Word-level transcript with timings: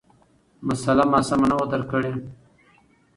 مسأله 0.67 1.05
ما 1.11 1.19
سمه 1.29 1.45
نه 1.49 1.55
وه 1.57 1.65
درک 1.71 1.87
کړې، 1.91 2.13